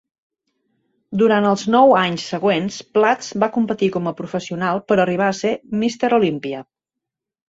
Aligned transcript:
Durant 1.21 1.47
els 1.49 1.65
nou 1.73 1.91
anys 1.99 2.23
següents 2.31 2.79
Platz 2.95 3.27
va 3.43 3.49
competir 3.57 3.89
com 3.97 4.09
a 4.09 4.13
professional 4.21 4.81
per 4.93 4.97
arribar 5.05 5.27
a 5.35 5.37
ser 5.41 5.53
Mr. 5.83 6.11
Olympia. 6.19 6.63